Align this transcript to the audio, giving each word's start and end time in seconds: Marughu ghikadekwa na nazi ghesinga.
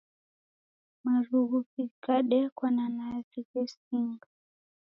Marughu 1.03 1.39
ghikadekwa 1.73 2.67
na 2.77 2.85
nazi 2.97 3.39
ghesinga. 3.51 4.27